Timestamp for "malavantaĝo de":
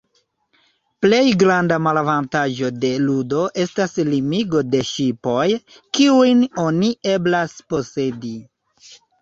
1.87-2.91